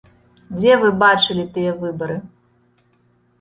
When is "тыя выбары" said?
1.59-2.17